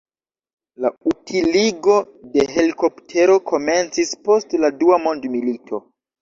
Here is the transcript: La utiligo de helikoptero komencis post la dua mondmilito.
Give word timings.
La 0.85 0.89
utiligo 1.11 1.97
de 2.37 2.45
helikoptero 2.53 3.37
komencis 3.53 4.15
post 4.31 4.57
la 4.65 4.73
dua 4.81 4.99
mondmilito. 5.05 5.83